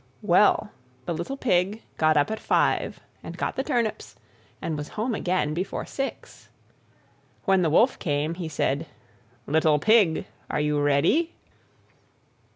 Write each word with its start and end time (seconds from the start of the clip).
Well, 0.23 0.71
the 1.05 1.13
little 1.13 1.37
Pig 1.37 1.83
got 1.97 2.17
up 2.17 2.31
at 2.31 2.39
five, 2.39 3.01
and 3.21 3.37
got 3.37 3.55
the 3.55 3.61
turnips 3.63 4.15
and 4.59 4.75
was 4.75 4.87
home 4.97 5.13
again 5.13 5.53
before 5.53 5.85
six. 5.85 6.49
When 7.45 7.61
the 7.61 7.69
Wolf 7.69 7.99
came 7.99 8.33
he 8.33 8.49
said, 8.49 8.87
"Little 9.45 9.77
Pig, 9.77 10.25
are 10.49 10.59
you 10.59 10.81
ready?" 10.81 11.35